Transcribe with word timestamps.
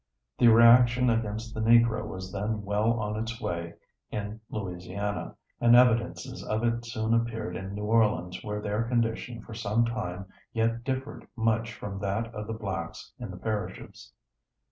The 0.39 0.47
reaction 0.47 1.11
against 1.11 1.53
the 1.53 1.59
Negro 1.59 2.07
was 2.07 2.31
then 2.31 2.63
well 2.65 2.93
on 2.99 3.17
its 3.19 3.39
way 3.39 3.75
in 4.09 4.41
Louisiana 4.49 5.35
and 5.59 5.75
evidences 5.75 6.43
of 6.43 6.63
it 6.63 6.83
soon 6.87 7.13
appeared 7.13 7.55
in 7.55 7.75
New 7.75 7.83
Orleans 7.83 8.43
where 8.43 8.61
their 8.61 8.81
condition 8.85 9.43
for 9.43 9.53
some 9.53 9.85
time 9.85 10.25
yet 10.53 10.83
differed 10.83 11.27
much 11.35 11.71
from 11.71 11.99
that 11.99 12.33
of 12.33 12.47
the 12.47 12.53
blacks 12.53 13.13
in 13.19 13.29
the 13.29 13.37
parishes. 13.37 14.11